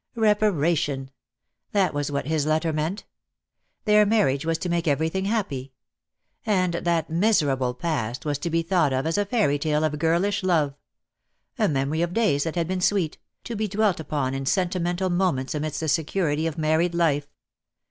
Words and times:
Reparation! 0.15 1.11
That 1.73 1.93
was 1.93 2.11
what 2.11 2.25
his 2.25 2.47
letter 2.47 2.73
meant. 2.73 3.05
Their 3.85 4.03
marriage 4.03 4.47
was 4.47 4.57
to 4.57 4.67
make 4.67 4.87
everything 4.87 5.25
happy; 5.25 5.73
and 6.43 6.73
that 6.73 7.11
miserable 7.11 7.75
past 7.75 8.25
was 8.25 8.39
to 8.39 8.49
be 8.49 8.63
thought 8.63 8.93
of 8.93 9.05
as 9.05 9.19
a 9.19 9.27
fairy 9.27 9.59
tale 9.59 9.83
of 9.83 9.99
girlish 9.99 10.41
love, 10.41 10.73
a 11.59 11.67
memory 11.69 12.01
of 12.01 12.15
days 12.15 12.45
that 12.45 12.55
had 12.55 12.67
been 12.67 12.81
sweet, 12.81 13.19
to 13.43 13.55
be 13.55 13.67
dwelt 13.67 13.99
upon 13.99 14.33
in 14.33 14.47
sentimental 14.47 15.11
moments 15.11 15.53
amidst 15.53 15.81
the 15.81 15.87
security 15.87 16.47
of 16.47 16.57
married 16.57 16.95
life. 16.95 17.27